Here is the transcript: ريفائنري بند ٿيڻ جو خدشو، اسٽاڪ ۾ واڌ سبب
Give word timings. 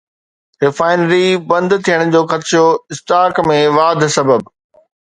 ريفائنري 0.63 1.21
بند 1.51 1.77
ٿيڻ 1.89 2.15
جو 2.17 2.21
خدشو، 2.33 2.65
اسٽاڪ 2.93 3.45
۾ 3.53 3.63
واڌ 3.79 4.07
سبب 4.19 4.55